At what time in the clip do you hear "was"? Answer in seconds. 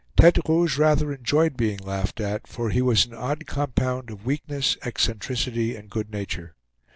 2.81-3.05